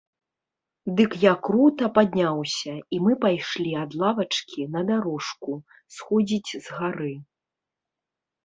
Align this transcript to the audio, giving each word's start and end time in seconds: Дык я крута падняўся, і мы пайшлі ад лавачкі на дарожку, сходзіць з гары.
Дык 0.99 1.11
я 1.23 1.33
крута 1.47 1.89
падняўся, 1.97 2.73
і 2.97 3.01
мы 3.07 3.11
пайшлі 3.25 3.71
ад 3.83 3.91
лавачкі 4.05 4.61
на 4.77 4.81
дарожку, 4.89 5.51
сходзіць 5.97 6.45
з 6.55 6.65
гары. 6.79 7.15